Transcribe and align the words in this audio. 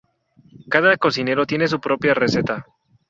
Cada 0.67 0.97
cocinero 0.97 1.45
tiene 1.45 1.67
su 1.67 1.79
propia 1.79 2.15
receta. 2.15 2.65